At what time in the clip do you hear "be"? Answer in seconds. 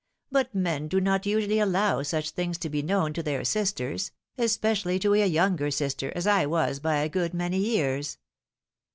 2.71-2.81